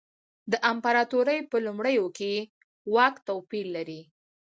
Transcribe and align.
د 0.51 0.53
امپراتورۍ 0.71 1.39
په 1.51 1.57
لومړیو 1.65 2.05
کې 2.17 2.31
یې 2.37 2.47
واک 2.93 3.15
توپیر 3.27 3.65
لري. 3.75 4.01